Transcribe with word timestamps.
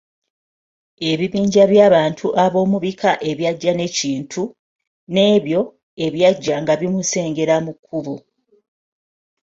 Ebibinja 1.09 1.63
by'abantu 1.71 2.27
ab'omu 2.43 2.77
bika 2.83 3.11
ebyajja 3.29 3.71
ne 3.75 3.87
Kintu, 3.97 4.43
n'ebyo 5.13 5.61
ebyajjanga 6.05 6.73
bimusengera 6.81 7.55
mu 7.65 7.71
kkubo. 7.77 8.15